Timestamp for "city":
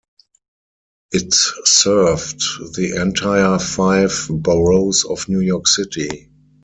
5.67-6.31